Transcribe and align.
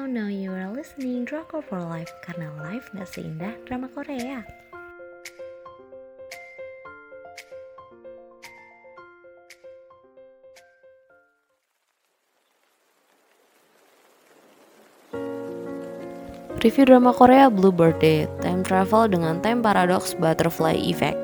Hello, 0.00 0.08
now 0.08 0.32
you 0.32 0.48
are 0.48 0.72
listening 0.72 1.28
Drama 1.28 1.60
for 1.60 1.76
Life 1.76 2.08
karena 2.24 2.48
life 2.64 2.88
gak 2.96 3.04
seindah 3.04 3.52
drama 3.68 3.84
Korea. 3.92 4.48
Review 16.64 16.88
drama 16.88 17.12
Korea 17.12 17.52
Blue 17.52 17.68
Birthday, 17.68 18.24
Time 18.40 18.64
Travel 18.64 19.12
dengan 19.12 19.44
Time 19.44 19.60
Paradox 19.60 20.16
Butterfly 20.16 20.80
Effect. 20.80 21.20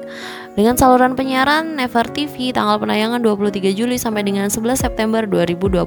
Dengan 0.57 0.73
saluran 0.73 1.13
penyiaran 1.13 1.77
Never 1.77 2.09
TV 2.09 2.49
tanggal 2.49 2.81
penayangan 2.81 3.21
23 3.21 3.77
Juli 3.77 4.01
sampai 4.01 4.25
dengan 4.25 4.49
11 4.49 4.89
September 4.89 5.29
2021. 5.29 5.85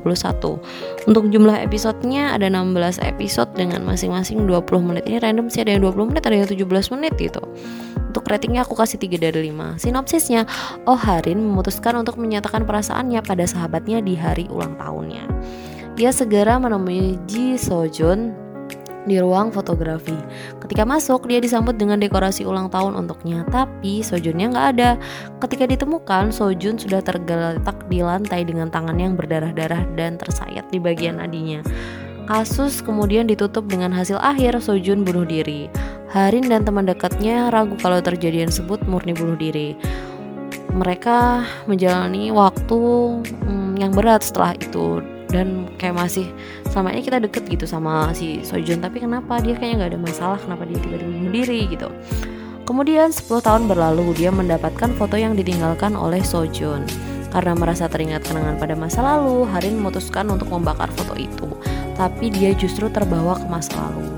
Untuk 1.10 1.26
jumlah 1.34 1.58
episodenya 1.58 2.38
ada 2.38 2.54
16 2.54 3.02
episode 3.02 3.50
dengan 3.58 3.82
masing-masing 3.82 4.46
20 4.46 4.86
menit. 4.86 5.10
Ini 5.10 5.26
random 5.26 5.50
sih 5.50 5.66
ada 5.66 5.74
yang 5.74 5.90
20 5.90 6.14
menit, 6.14 6.22
ada 6.22 6.38
yang 6.38 6.46
17 6.46 6.94
menit 6.94 7.18
gitu. 7.18 7.42
Untuk 8.14 8.30
ratingnya 8.30 8.62
aku 8.62 8.78
kasih 8.78 9.02
3 9.02 9.18
dari 9.18 9.50
5 9.50 9.82
Sinopsisnya, 9.82 10.46
Oh 10.86 10.98
Harin 10.98 11.42
memutuskan 11.42 11.98
untuk 11.98 12.22
menyatakan 12.22 12.62
perasaannya 12.66 13.26
pada 13.26 13.50
sahabatnya 13.50 14.02
di 14.02 14.18
hari 14.18 14.50
ulang 14.50 14.74
tahunnya 14.82 15.30
Dia 15.94 16.10
segera 16.10 16.58
menemui 16.58 17.22
Ji 17.30 17.54
Sojun 17.54 18.49
di 19.10 19.18
ruang 19.18 19.50
fotografi. 19.50 20.14
Ketika 20.62 20.86
masuk, 20.86 21.26
dia 21.26 21.42
disambut 21.42 21.76
dengan 21.76 21.98
dekorasi 21.98 22.46
ulang 22.46 22.70
tahun 22.70 22.94
untuknya, 22.94 23.42
tapi 23.50 24.06
Sojunnya 24.06 24.54
nggak 24.54 24.68
ada. 24.78 24.92
Ketika 25.42 25.66
ditemukan, 25.66 26.30
Sojun 26.30 26.78
sudah 26.78 27.02
tergeletak 27.02 27.90
di 27.90 28.06
lantai 28.06 28.46
dengan 28.46 28.70
tangan 28.70 28.96
yang 29.02 29.18
berdarah-darah 29.18 29.90
dan 29.98 30.22
tersayat 30.22 30.70
di 30.70 30.78
bagian 30.78 31.18
nadinya. 31.18 31.66
Kasus 32.30 32.86
kemudian 32.86 33.26
ditutup 33.26 33.66
dengan 33.66 33.90
hasil 33.90 34.22
akhir 34.22 34.62
Sojun 34.62 35.02
bunuh 35.02 35.26
diri. 35.26 35.66
Harin 36.14 36.46
dan 36.46 36.62
teman 36.62 36.86
dekatnya 36.86 37.50
ragu 37.50 37.74
kalau 37.82 37.98
terjadian 38.06 38.54
tersebut 38.54 38.86
murni 38.86 39.18
bunuh 39.18 39.34
diri. 39.34 39.74
Mereka 40.70 41.42
menjalani 41.66 42.30
waktu 42.30 42.82
hmm, 43.26 43.82
yang 43.82 43.90
berat 43.90 44.22
setelah 44.22 44.54
itu 44.54 45.02
dan 45.30 45.70
kayak 45.78 45.96
masih 45.98 46.26
sama 46.74 46.90
ini 46.90 47.06
kita 47.06 47.22
deket 47.22 47.46
gitu 47.46 47.70
sama 47.70 48.10
si 48.18 48.42
Sojun. 48.42 48.82
Tapi 48.82 49.06
kenapa? 49.06 49.38
Dia 49.42 49.54
kayaknya 49.58 49.86
nggak 49.86 49.92
ada 49.94 50.02
masalah 50.02 50.38
kenapa 50.42 50.66
dia 50.66 50.78
tiba-tiba 50.82 51.10
bunuh 51.10 51.46
gitu. 51.70 51.90
Kemudian 52.66 53.10
10 53.10 53.42
tahun 53.42 53.66
berlalu 53.66 54.14
dia 54.14 54.30
mendapatkan 54.30 54.94
foto 54.94 55.18
yang 55.18 55.34
ditinggalkan 55.34 55.98
oleh 55.98 56.22
Sojun. 56.22 56.86
Karena 57.30 57.54
merasa 57.54 57.86
teringat 57.86 58.26
kenangan 58.26 58.58
pada 58.58 58.74
masa 58.74 59.06
lalu 59.06 59.46
Harin 59.54 59.78
memutuskan 59.78 60.26
untuk 60.34 60.50
membakar 60.50 60.90
foto 60.94 61.14
itu. 61.14 61.46
Tapi 61.94 62.34
dia 62.34 62.58
justru 62.58 62.90
terbawa 62.90 63.38
ke 63.38 63.46
masa 63.46 63.78
lalu. 63.78 64.10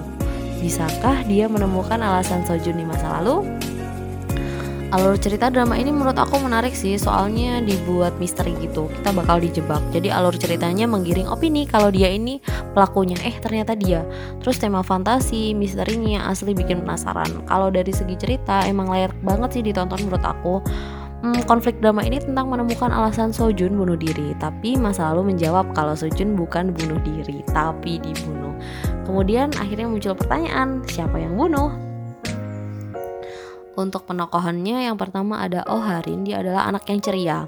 Bisakah 0.63 1.27
dia 1.27 1.51
menemukan 1.51 1.99
alasan 1.99 2.47
Sojun 2.47 2.79
di 2.79 2.87
masa 2.87 3.19
lalu 3.19 3.47
alur 4.91 5.15
cerita 5.15 5.47
drama 5.47 5.79
ini 5.79 5.87
menurut 5.87 6.19
aku 6.19 6.35
menarik 6.43 6.75
sih 6.75 6.99
soalnya 6.99 7.63
dibuat 7.63 8.11
misteri 8.19 8.51
gitu. 8.59 8.91
Kita 8.91 9.15
bakal 9.15 9.39
dijebak. 9.39 9.79
Jadi 9.95 10.11
alur 10.11 10.35
ceritanya 10.35 10.83
menggiring 10.83 11.31
opini 11.31 11.63
kalau 11.63 11.87
dia 11.87 12.11
ini 12.11 12.43
pelakunya. 12.75 13.15
Eh 13.23 13.39
ternyata 13.39 13.71
dia. 13.71 14.03
Terus 14.43 14.59
tema 14.59 14.83
fantasi 14.83 15.55
misterinya 15.55 16.27
asli 16.27 16.51
bikin 16.51 16.83
penasaran. 16.83 17.47
Kalau 17.47 17.71
dari 17.71 17.91
segi 17.95 18.19
cerita 18.19 18.67
emang 18.67 18.91
layak 18.91 19.15
banget 19.23 19.59
sih 19.59 19.63
ditonton 19.63 20.03
menurut 20.03 20.23
aku. 20.27 20.59
Hmm, 21.21 21.37
konflik 21.45 21.77
drama 21.79 22.01
ini 22.01 22.17
tentang 22.17 22.49
menemukan 22.49 22.89
alasan 22.91 23.31
Sojun 23.31 23.71
bunuh 23.77 23.95
diri. 23.95 24.35
Tapi 24.43 24.75
masa 24.75 25.07
lalu 25.15 25.31
menjawab 25.31 25.71
kalau 25.71 25.95
Sojun 25.95 26.35
bukan 26.35 26.75
bunuh 26.75 26.99
diri 27.07 27.39
tapi 27.55 27.95
dibunuh. 28.03 28.51
Kemudian 29.07 29.55
akhirnya 29.55 29.87
muncul 29.87 30.17
pertanyaan 30.19 30.83
siapa 30.83 31.15
yang 31.15 31.39
bunuh 31.39 31.90
untuk 33.79 34.07
penokohannya 34.07 34.87
yang 34.89 34.97
pertama 34.99 35.39
ada 35.43 35.63
Oh 35.67 35.79
Harin, 35.79 36.27
dia 36.27 36.43
adalah 36.43 36.67
anak 36.67 36.87
yang 36.91 36.99
ceria. 36.99 37.39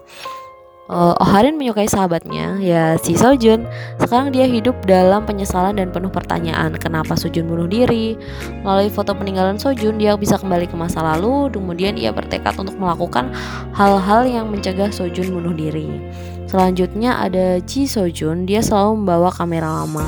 Uh, 0.91 1.15
oh 1.15 1.29
Harin 1.31 1.55
menyukai 1.55 1.87
sahabatnya, 1.87 2.59
ya 2.59 2.99
si 2.99 3.15
Sojun. 3.15 3.63
Sekarang 4.03 4.35
dia 4.35 4.43
hidup 4.43 4.75
dalam 4.83 5.23
penyesalan 5.23 5.79
dan 5.79 5.95
penuh 5.95 6.11
pertanyaan. 6.11 6.75
Kenapa 6.75 7.15
Sojun 7.15 7.47
bunuh 7.47 7.71
diri? 7.71 8.19
Melalui 8.67 8.91
foto 8.91 9.15
peninggalan 9.15 9.55
Sojun, 9.55 9.95
dia 9.95 10.19
bisa 10.19 10.35
kembali 10.35 10.67
ke 10.67 10.75
masa 10.75 10.99
lalu. 10.99 11.47
Kemudian 11.55 11.95
ia 11.95 12.11
bertekad 12.11 12.59
untuk 12.59 12.75
melakukan 12.75 13.31
hal-hal 13.71 14.27
yang 14.27 14.51
mencegah 14.51 14.91
Sojun 14.91 15.31
bunuh 15.31 15.55
diri. 15.55 16.03
Selanjutnya 16.51 17.15
ada 17.15 17.63
Ji 17.63 17.87
Sojun, 17.87 18.43
dia 18.43 18.59
selalu 18.59 19.07
membawa 19.07 19.31
kamera 19.31 19.87
lama. 19.87 20.03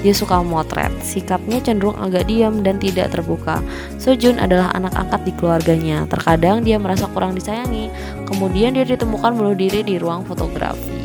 Dia 0.00 0.16
suka 0.16 0.40
motret, 0.40 0.88
sikapnya 1.04 1.60
cenderung 1.60 1.96
agak 2.00 2.24
diam 2.24 2.64
dan 2.64 2.80
tidak 2.80 3.12
terbuka. 3.12 3.60
Sojun 4.00 4.40
adalah 4.40 4.72
anak 4.72 4.96
angkat 4.96 5.28
di 5.28 5.32
keluarganya. 5.36 6.08
Terkadang 6.08 6.64
dia 6.64 6.80
merasa 6.80 7.04
kurang 7.12 7.36
disayangi. 7.36 7.92
Kemudian 8.24 8.72
dia 8.72 8.88
ditemukan 8.88 9.36
bunuh 9.36 9.52
diri 9.52 9.84
di 9.84 10.00
ruang 10.00 10.24
fotografi. 10.24 10.99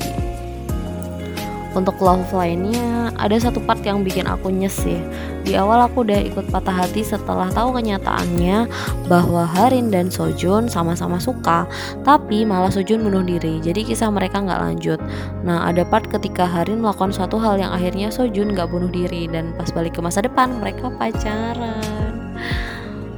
Untuk 1.75 2.00
love 2.00 2.31
lainnya, 2.31 3.12
ada 3.19 3.36
satu 3.36 3.59
part 3.59 3.84
yang 3.84 4.00
bikin 4.00 4.31
aku 4.31 4.47
nyes 4.47 4.80
sih. 4.80 4.96
Di 5.44 5.59
awal 5.59 5.84
aku 5.84 6.08
udah 6.08 6.24
ikut 6.24 6.47
patah 6.47 6.72
hati 6.72 7.03
setelah 7.03 7.52
tahu 7.52 7.75
kenyataannya 7.75 8.66
bahwa 9.12 9.44
Harin 9.44 9.91
dan 9.91 10.08
Sojun 10.08 10.72
sama-sama 10.72 11.19
suka, 11.19 11.68
tapi 12.08 12.47
malah 12.47 12.72
Sojun 12.72 13.03
bunuh 13.03 13.28
diri. 13.28 13.59
Jadi 13.59 13.91
kisah 13.91 14.08
mereka 14.08 14.40
nggak 14.40 14.62
lanjut. 14.64 15.03
Nah, 15.44 15.68
ada 15.68 15.84
part 15.84 16.08
ketika 16.08 16.47
Harin 16.47 16.80
melakukan 16.80 17.12
suatu 17.12 17.35
hal 17.44 17.59
yang 17.59 17.75
akhirnya 17.75 18.08
Sojun 18.08 18.56
nggak 18.56 18.72
bunuh 18.72 18.88
diri 18.88 19.28
dan 19.28 19.52
pas 19.59 19.68
balik 19.75 20.00
ke 20.00 20.02
masa 20.02 20.24
depan 20.24 20.64
mereka 20.64 20.88
pacaran. 20.96 22.24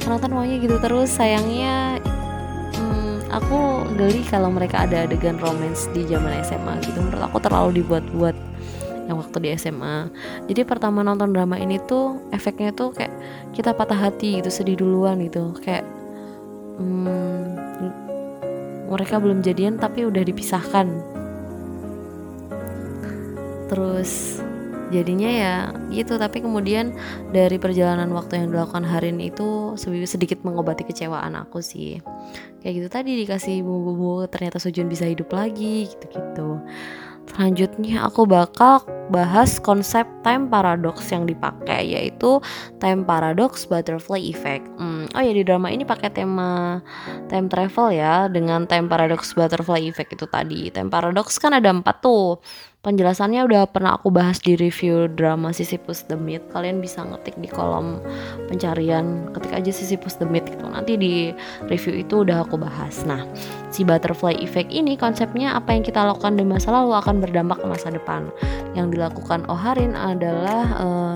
Penonton 0.01 0.33
maunya 0.33 0.55
gitu 0.57 0.79
terus, 0.79 1.11
sayangnya 1.11 1.96
aku 3.31 3.83
geli 3.99 4.23
kalau 4.27 4.47
mereka 4.51 4.87
ada 4.87 5.03
adegan 5.03 5.39
romance 5.39 5.91
di 5.91 6.07
zaman 6.07 6.43
SMA 6.43 6.79
gitu. 6.83 6.99
Menurut 6.99 7.23
aku 7.27 7.37
terlalu 7.43 7.83
dibuat-buat 7.83 8.35
yang 9.07 9.23
waktu 9.23 9.37
di 9.39 9.49
SMA 9.55 10.11
jadi 10.51 10.67
pertama 10.67 10.99
nonton 10.99 11.31
drama 11.31 11.55
ini 11.55 11.79
tuh 11.87 12.19
efeknya 12.35 12.75
tuh 12.75 12.91
kayak 12.91 13.15
kita 13.55 13.71
patah 13.71 13.95
hati 13.95 14.43
gitu 14.43 14.51
sedih 14.51 14.79
duluan 14.79 15.19
gitu. 15.23 15.55
Kayak 15.63 15.87
hmm, 16.79 17.87
mereka 18.87 19.19
belum 19.19 19.43
jadian 19.43 19.79
tapi 19.79 20.07
udah 20.07 20.23
dipisahkan. 20.23 20.87
Terus 23.67 24.39
jadinya 24.87 25.29
ya 25.29 25.55
gitu 25.91 26.15
tapi 26.15 26.39
kemudian 26.39 26.95
dari 27.35 27.59
perjalanan 27.59 28.07
waktu 28.15 28.43
yang 28.43 28.55
dilakukan 28.55 28.87
Harin 28.87 29.19
itu 29.19 29.75
sedikit 30.07 30.41
mengobati 30.47 30.87
kecewaan 30.87 31.35
aku 31.35 31.59
sih. 31.59 31.99
Kayak 32.63 32.73
gitu 32.83 32.87
tadi 32.91 33.11
dikasih 33.23 33.63
bumbu-bumbu 33.63 34.27
ternyata 34.31 34.57
Sujun 34.59 34.87
bisa 34.87 35.07
hidup 35.07 35.31
lagi 35.35 35.91
gitu-gitu. 35.91 36.63
Selanjutnya 37.27 38.07
aku 38.07 38.23
bakal 38.23 38.87
bahas 39.11 39.59
konsep 39.59 40.07
time 40.23 40.47
paradox 40.47 41.03
yang 41.11 41.27
dipakai 41.27 41.95
yaitu 41.95 42.39
time 42.79 43.03
paradox 43.03 43.67
butterfly 43.67 44.19
effect. 44.19 44.67
Hmm, 44.79 45.07
oh 45.11 45.21
ya 45.23 45.31
di 45.35 45.43
drama 45.43 45.67
ini 45.71 45.83
pakai 45.83 46.11
tema 46.11 46.79
time 47.27 47.51
travel 47.51 47.91
ya 47.91 48.27
dengan 48.31 48.63
time 48.67 48.87
paradox 48.87 49.35
butterfly 49.35 49.83
effect 49.83 50.15
itu 50.15 50.27
tadi. 50.27 50.71
Time 50.71 50.87
paradox 50.87 51.35
kan 51.39 51.55
ada 51.55 51.71
empat 51.71 51.99
tuh 51.99 52.39
penjelasannya 52.87 53.43
udah 53.43 53.67
pernah 53.67 53.99
aku 53.99 54.07
bahas 54.07 54.39
di 54.39 54.55
review 54.55 55.11
drama 55.11 55.51
Sisyphus 55.51 56.07
the 56.07 56.15
Myth. 56.15 56.47
Kalian 56.55 56.79
bisa 56.79 57.03
ngetik 57.03 57.35
di 57.35 57.51
kolom 57.51 57.99
pencarian 58.47 59.27
ketik 59.35 59.51
aja 59.51 59.71
Sisyphus 59.75 60.15
the 60.15 60.23
Myth 60.23 60.47
gitu. 60.47 60.63
Nanti 60.63 60.95
di 60.95 61.35
review 61.67 61.99
itu 61.99 62.23
udah 62.23 62.47
aku 62.47 62.55
bahas. 62.55 63.03
Nah 63.03 63.27
si 63.75 63.83
butterfly 63.83 64.39
effect 64.39 64.71
ini 64.71 64.95
konsepnya 64.95 65.59
apa 65.59 65.75
yang 65.75 65.83
kita 65.83 65.99
lakukan 65.99 66.39
di 66.39 66.47
masa 66.47 66.71
lalu 66.71 66.95
akan 66.95 67.19
berdampak 67.19 67.59
ke 67.59 67.67
masa 67.67 67.91
depan. 67.91 68.31
Yang 68.71 68.95
dilakukan 68.95 69.43
Oharin 69.51 69.91
adalah 69.91 70.63
uh, 70.79 71.15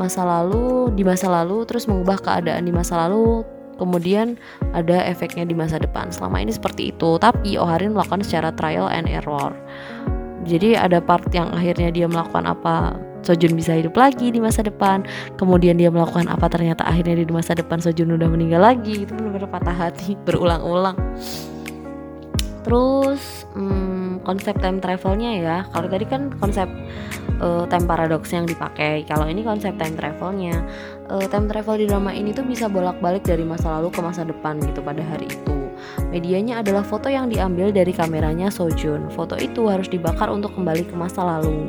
masa 0.00 0.24
lalu 0.24 0.88
di 0.96 1.04
masa 1.04 1.28
lalu 1.28 1.68
terus 1.68 1.84
mengubah 1.84 2.16
keadaan 2.16 2.64
di 2.64 2.72
masa 2.72 2.96
lalu 2.96 3.44
kemudian 3.76 4.40
ada 4.72 5.04
efeknya 5.04 5.44
di 5.44 5.52
masa 5.52 5.76
depan. 5.76 6.08
Selama 6.08 6.40
ini 6.40 6.56
seperti 6.56 6.96
itu 6.96 7.20
tapi 7.20 7.60
Oharin 7.60 7.92
melakukan 7.92 8.24
secara 8.24 8.56
trial 8.56 8.88
and 8.88 9.04
error 9.04 9.52
jadi 10.48 10.80
ada 10.80 11.04
part 11.04 11.28
yang 11.36 11.52
akhirnya 11.52 11.92
dia 11.92 12.08
melakukan 12.08 12.48
apa 12.48 12.96
Sojun 13.18 13.58
bisa 13.58 13.74
hidup 13.76 13.98
lagi 13.98 14.30
di 14.32 14.40
masa 14.40 14.64
depan. 14.64 15.04
Kemudian 15.36 15.76
dia 15.76 15.92
melakukan 15.92 16.30
apa 16.30 16.48
ternyata 16.48 16.86
akhirnya 16.86 17.18
di 17.20 17.28
masa 17.28 17.52
depan 17.52 17.82
Sojun 17.82 18.14
udah 18.16 18.24
meninggal 18.30 18.62
lagi. 18.62 19.04
Itu 19.04 19.12
benar-benar 19.12 19.50
patah 19.52 19.76
hati 19.76 20.16
berulang-ulang. 20.26 20.96
Terus 22.64 23.44
hmm, 23.52 24.24
konsep 24.24 24.56
time 24.62 24.80
travelnya 24.80 25.30
ya. 25.34 25.56
Kalau 25.68 25.88
tadi 25.92 26.04
kan 26.08 26.32
konsep 26.40 26.70
uh, 27.42 27.68
time 27.68 27.84
paradox 27.84 28.32
yang 28.32 28.48
dipakai. 28.48 29.04
Kalau 29.04 29.28
ini 29.28 29.44
konsep 29.44 29.74
time 29.76 29.98
travelnya 29.98 30.64
uh, 31.10 31.26
time 31.28 31.50
travel 31.50 31.74
di 31.80 31.86
drama 31.90 32.14
ini 32.14 32.32
tuh 32.32 32.46
bisa 32.46 32.70
bolak-balik 32.70 33.26
dari 33.26 33.42
masa 33.42 33.76
lalu 33.76 33.92
ke 33.92 34.00
masa 34.00 34.24
depan 34.24 34.56
gitu 34.62 34.80
pada 34.80 35.02
hari 35.02 35.26
itu 35.26 35.57
Medianya 36.08 36.64
adalah 36.64 36.80
foto 36.80 37.12
yang 37.12 37.28
diambil 37.28 37.68
dari 37.68 37.92
kameranya 37.92 38.48
Sojun. 38.48 39.12
Foto 39.12 39.36
itu 39.36 39.68
harus 39.68 39.92
dibakar 39.92 40.32
untuk 40.32 40.56
kembali 40.56 40.88
ke 40.88 40.94
masa 40.96 41.20
lalu. 41.20 41.68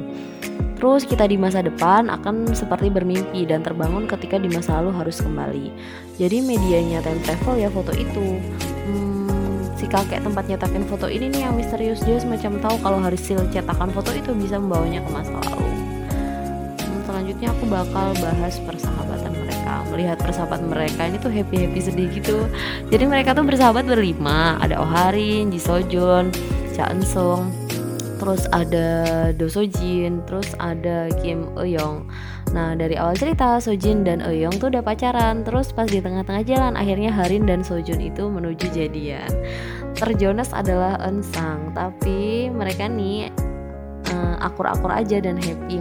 Terus 0.79 1.03
kita 1.03 1.27
di 1.27 1.35
masa 1.35 1.59
depan 1.59 2.07
akan 2.07 2.55
seperti 2.55 2.87
bermimpi 2.87 3.43
dan 3.43 3.59
terbangun 3.59 4.07
ketika 4.07 4.39
di 4.39 4.47
masa 4.47 4.79
lalu 4.79 4.95
harus 4.95 5.19
kembali. 5.19 5.75
Jadi 6.15 6.39
medianya 6.39 7.03
time 7.03 7.19
travel 7.27 7.59
ya 7.59 7.67
foto 7.67 7.91
itu. 7.91 8.39
Hmm, 8.87 9.59
si 9.75 9.83
kakek 9.91 10.23
tempat 10.23 10.47
nyetakin 10.47 10.87
foto 10.87 11.11
ini 11.11 11.27
nih 11.35 11.43
yang 11.43 11.59
misterius 11.59 11.99
dia 12.07 12.15
semacam 12.23 12.63
tahu 12.63 12.75
kalau 12.79 12.99
hasil 13.03 13.43
cetakan 13.51 13.91
foto 13.91 14.15
itu 14.15 14.31
bisa 14.39 14.55
membawanya 14.55 15.03
ke 15.03 15.09
masa 15.11 15.35
lalu. 15.35 15.67
Hmm, 16.79 16.99
selanjutnya 17.03 17.51
aku 17.51 17.63
bakal 17.67 18.15
bahas 18.23 18.55
persahabatan. 18.63 19.38
Melihat 19.99 20.15
persahabatan 20.23 20.71
mereka 20.71 21.11
ini 21.11 21.19
tuh 21.19 21.27
happy 21.27 21.67
happy 21.67 21.79
sedih 21.83 22.07
gitu. 22.15 22.47
Jadi 22.87 23.03
mereka 23.03 23.35
tuh 23.35 23.43
bersahabat 23.43 23.83
berlima. 23.83 24.55
Ada 24.63 24.79
Oharin, 24.79 25.51
Jisojun, 25.51 26.31
Cha 26.71 26.87
Eun 26.87 27.03
terus 28.19 28.47
ada 28.55 28.87
Do 29.35 29.51
Sojin, 29.51 30.23
terus 30.23 30.51
ada 30.59 31.11
Kim 31.19 31.51
Euyong. 31.55 32.07
Nah 32.55 32.75
dari 32.75 32.95
awal 32.99 33.15
cerita 33.15 33.59
Sojin 33.59 34.07
dan 34.07 34.19
Euyong 34.19 34.55
tuh 34.59 34.71
udah 34.71 34.83
pacaran, 34.83 35.43
terus 35.43 35.75
pas 35.75 35.87
di 35.87 35.99
tengah-tengah 36.03 36.43
jalan 36.47 36.79
akhirnya 36.79 37.11
Harin 37.11 37.43
dan 37.43 37.63
Sojun 37.63 37.99
itu 37.99 38.27
menuju 38.27 38.71
jadian. 38.71 39.27
Terjonas 39.99 40.55
adalah 40.55 40.99
Eun 41.03 41.23
Sang, 41.23 41.75
tapi 41.75 42.47
mereka 42.51 42.87
nih 42.87 43.31
uh, 44.11 44.35
akur-akur 44.43 44.91
aja 44.91 45.19
dan 45.23 45.39
happy 45.39 45.79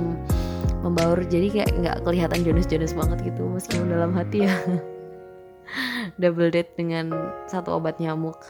membaur 0.89 1.21
jadi 1.29 1.53
kayak 1.53 1.71
nggak 1.77 1.97
kelihatan 2.09 2.41
Jonas-Jonas 2.43 2.97
banget 2.97 3.19
gitu 3.29 3.45
meskipun 3.45 3.93
dalam 3.93 4.17
hati 4.17 4.49
ya. 4.49 4.55
Double 6.21 6.49
date 6.49 6.73
dengan 6.75 7.13
satu 7.45 7.77
obat 7.77 8.01
nyamuk. 8.01 8.41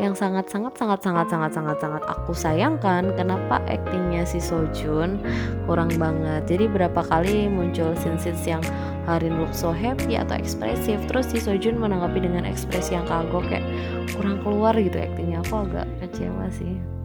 Yang 0.00 0.16
sangat 0.24 0.48
sangat 0.48 0.80
sangat 0.80 1.04
sangat 1.04 1.28
sangat 1.28 1.52
sangat 1.52 1.76
sangat 1.76 2.02
aku 2.08 2.32
sayangkan 2.32 3.12
kenapa 3.12 3.60
aktingnya 3.68 4.24
si 4.24 4.40
Sojun 4.40 5.20
kurang 5.68 5.92
banget? 6.00 6.48
Jadi 6.48 6.72
berapa 6.72 7.04
kali 7.04 7.52
muncul 7.52 7.92
scene-scene 8.00 8.40
yang 8.48 8.64
Harin 9.04 9.36
look 9.36 9.52
so 9.52 9.74
happy 9.74 10.16
atau 10.16 10.40
ekspresif 10.40 10.96
terus 11.04 11.28
si 11.28 11.36
Sojun 11.36 11.76
menanggapi 11.76 12.24
dengan 12.24 12.48
ekspresi 12.48 12.96
yang 12.96 13.04
kagok 13.04 13.44
kayak 13.52 13.66
kurang 14.16 14.40
keluar 14.40 14.72
gitu 14.80 14.96
aktingnya. 14.96 15.44
Aku 15.44 15.68
agak 15.68 15.84
kecewa 16.00 16.48
sih 16.48 16.99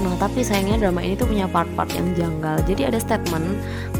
Nah 0.00 0.16
tapi 0.16 0.40
sayangnya 0.40 0.88
drama 0.88 1.04
ini 1.04 1.12
tuh 1.14 1.28
punya 1.28 1.44
part-part 1.44 1.92
yang 1.92 2.16
janggal. 2.16 2.56
Jadi 2.64 2.88
ada 2.88 2.96
statement 2.96 3.44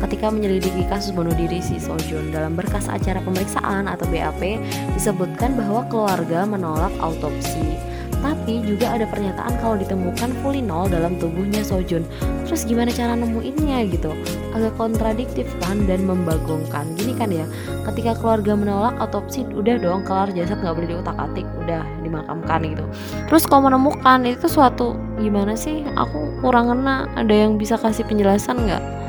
ketika 0.00 0.32
menyelidiki 0.32 0.88
kasus 0.88 1.12
bunuh 1.12 1.32
diri 1.37 1.61
si 1.61 1.76
Sojun. 1.76 2.32
Dalam 2.32 2.56
berkas 2.56 2.88
acara 2.88 3.20
pemeriksaan 3.20 3.85
atau 3.85 4.08
BAP 4.08 4.56
disebutkan 4.97 5.61
bahwa 5.61 5.85
keluarga 5.93 6.49
menolak 6.49 6.93
autopsi. 7.05 7.76
Tapi 8.20 8.64
juga 8.64 8.97
ada 8.97 9.08
pernyataan 9.08 9.61
kalau 9.64 9.81
ditemukan 9.81 10.32
fully 10.44 10.61
nol 10.61 10.88
dalam 10.88 11.17
tubuhnya 11.20 11.61
Sojun. 11.61 12.05
Terus 12.49 12.64
gimana 12.64 12.93
cara 12.93 13.17
nemuinnya 13.17 13.85
gitu 13.93 14.12
agak 14.55 14.75
kontradiktif 14.76 15.47
kan 15.62 15.87
dan 15.87 16.05
membagongkan. 16.05 16.85
Gini 16.99 17.14
kan 17.17 17.31
ya 17.31 17.47
ketika 17.91 18.19
keluarga 18.19 18.55
menolak 18.55 18.94
autopsi 18.99 19.47
udah 19.50 19.81
dong 19.81 20.02
kelar 20.05 20.31
jasad 20.35 20.61
nggak 20.61 20.75
boleh 20.76 20.88
diutak 20.97 21.17
atik 21.19 21.47
udah 21.64 21.82
dimakamkan 22.05 22.61
gitu. 22.67 22.85
Terus 23.31 23.44
kalau 23.47 23.70
menemukan 23.70 24.26
itu 24.26 24.47
suatu 24.47 24.94
gimana 25.19 25.55
sih? 25.55 25.87
Aku 25.97 26.43
kurang 26.44 26.70
ngena. 26.70 27.08
Ada 27.17 27.47
yang 27.47 27.58
bisa 27.58 27.79
kasih 27.81 28.06
penjelasan 28.06 28.67
nggak 28.67 29.00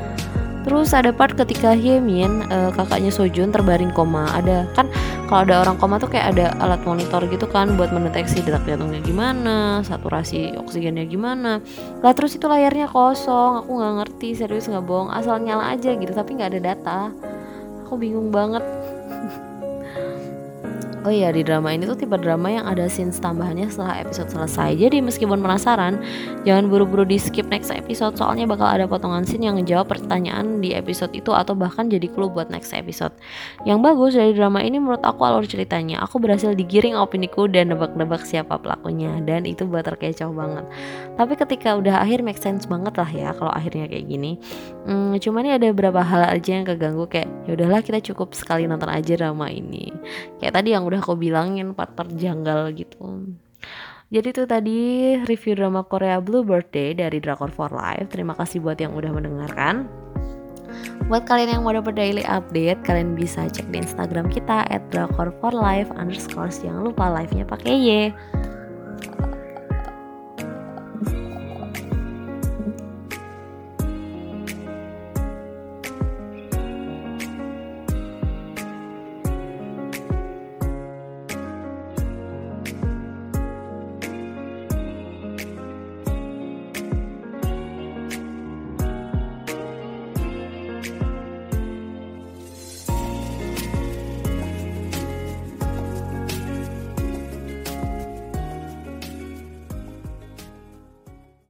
Terus 0.62 0.94
ada 0.94 1.10
part 1.10 1.34
ketika 1.34 1.74
Hyemin 1.74 2.46
uh, 2.46 2.70
kakaknya 2.70 3.10
Sojun 3.10 3.50
terbaring 3.50 3.90
koma. 3.90 4.30
Ada 4.30 4.70
kan 4.78 4.86
kalau 5.26 5.42
ada 5.48 5.54
orang 5.66 5.76
koma 5.80 5.98
tuh 5.98 6.12
kayak 6.12 6.36
ada 6.36 6.54
alat 6.62 6.78
monitor 6.86 7.24
gitu 7.26 7.50
kan 7.50 7.74
buat 7.74 7.90
mendeteksi 7.90 8.46
detak 8.46 8.62
jantungnya 8.68 9.02
gimana, 9.02 9.82
saturasi 9.82 10.54
oksigennya 10.60 11.02
gimana. 11.08 11.58
Lah 11.98 12.12
terus 12.14 12.38
itu 12.38 12.46
layarnya 12.46 12.86
kosong. 12.86 13.66
Aku 13.66 13.70
nggak 13.74 13.94
ngerti 14.02 14.28
serius 14.38 14.70
nggak 14.70 14.86
bohong. 14.86 15.10
Asal 15.10 15.42
nyala 15.42 15.74
aja 15.74 15.90
gitu 15.98 16.12
tapi 16.14 16.38
nggak 16.38 16.50
ada 16.54 16.60
data. 16.62 16.98
Aku 17.86 17.98
bingung 17.98 18.30
banget. 18.30 18.81
Oh 21.02 21.10
iya 21.10 21.34
di 21.34 21.42
drama 21.42 21.74
ini 21.74 21.82
tuh 21.82 21.98
tipe 21.98 22.14
drama 22.14 22.46
yang 22.46 22.62
ada 22.62 22.86
scenes 22.86 23.18
tambahannya 23.18 23.66
setelah 23.66 24.06
episode 24.06 24.30
selesai. 24.30 24.78
Jadi 24.78 25.02
meskipun 25.02 25.42
penasaran 25.42 25.98
Jangan 26.46 26.70
buru-buru 26.70 27.02
di 27.02 27.18
skip 27.18 27.50
next 27.50 27.74
episode 27.74 28.14
Soalnya 28.14 28.46
bakal 28.46 28.70
ada 28.70 28.86
potongan 28.86 29.26
scene 29.26 29.50
yang 29.50 29.58
ngejawab 29.58 29.90
pertanyaan 29.90 30.62
di 30.62 30.78
episode 30.78 31.10
itu 31.10 31.34
Atau 31.34 31.58
bahkan 31.58 31.90
jadi 31.90 32.06
clue 32.06 32.30
buat 32.30 32.54
next 32.54 32.70
episode. 32.70 33.10
Yang 33.66 33.78
bagus 33.82 34.12
dari 34.14 34.30
drama 34.30 34.62
ini 34.62 34.78
menurut 34.78 35.02
aku 35.02 35.26
alur 35.26 35.42
ceritanya. 35.42 35.98
Aku 36.06 36.22
berhasil 36.22 36.54
digiring 36.54 36.94
opiniku 36.94 37.50
dan 37.50 37.74
nebak-nebak 37.74 38.22
siapa 38.22 38.54
pelakunya. 38.62 39.18
Dan 39.26 39.42
itu 39.42 39.66
buat 39.66 39.82
terkecoh 39.82 40.30
banget. 40.30 40.70
Tapi 41.18 41.34
ketika 41.34 41.82
udah 41.82 41.98
akhir 41.98 42.22
make 42.22 42.38
sense 42.38 42.62
banget 42.70 42.94
lah 42.94 43.10
ya 43.10 43.34
Kalau 43.34 43.50
akhirnya 43.50 43.90
kayak 43.90 44.06
gini. 44.06 44.38
Hmm, 44.86 45.18
Cuma 45.18 45.42
nih 45.42 45.58
ada 45.58 45.66
beberapa 45.74 45.98
hal 45.98 46.30
aja 46.30 46.62
yang 46.62 46.66
keganggu 46.66 47.10
Kayak 47.10 47.26
yaudahlah 47.50 47.82
kita 47.82 47.98
cukup 48.14 48.38
sekali 48.38 48.70
nonton 48.70 48.86
aja 48.86 49.18
drama 49.18 49.50
ini. 49.50 49.90
Kayak 50.38 50.62
tadi 50.62 50.70
yang 50.70 50.91
udah 50.92 51.00
aku 51.00 51.16
bilangin 51.16 51.72
part-part 51.72 52.12
janggal 52.12 52.68
gitu 52.76 53.32
jadi 54.12 54.28
itu 54.28 54.44
tadi 54.44 54.80
review 55.24 55.56
drama 55.56 55.88
Korea 55.88 56.20
Blue 56.20 56.44
Birthday 56.44 56.92
dari 56.92 57.16
Drakor 57.16 57.48
for 57.48 57.72
Life. 57.72 58.12
Terima 58.12 58.36
kasih 58.36 58.60
buat 58.60 58.76
yang 58.76 58.92
udah 58.92 59.08
mendengarkan. 59.08 59.88
Buat 61.08 61.24
kalian 61.24 61.56
yang 61.56 61.62
mau 61.64 61.72
dapat 61.72 61.96
daily 61.96 62.20
update, 62.28 62.84
kalian 62.84 63.16
bisa 63.16 63.48
cek 63.48 63.72
di 63.72 63.80
Instagram 63.80 64.28
kita 64.28 64.68
at 64.68 64.84
drakor 64.92 65.32
for 65.40 65.52
life 65.52 65.88
underscore. 65.96 66.52
Jangan 66.52 66.92
lupa 66.92 67.08
live-nya 67.08 67.48
pakai 67.48 67.72
Y. 67.72 67.88